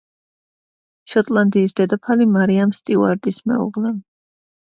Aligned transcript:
შოტლანდიის 1.11 1.75
დედოფალ 1.81 2.25
მარიამ 2.37 2.73
სტიუარტის 2.79 3.39
მეუღლე. 3.51 3.93